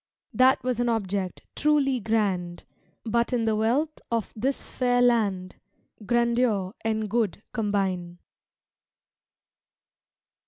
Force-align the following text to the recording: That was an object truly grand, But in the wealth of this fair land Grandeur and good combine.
That 0.33 0.63
was 0.63 0.79
an 0.79 0.89
object 0.89 1.43
truly 1.55 1.99
grand, 1.99 2.63
But 3.05 3.31
in 3.33 3.45
the 3.45 3.55
wealth 3.55 3.99
of 4.09 4.33
this 4.35 4.63
fair 4.65 4.99
land 4.99 5.57
Grandeur 6.03 6.73
and 6.83 7.07
good 7.07 7.43
combine. 7.53 8.17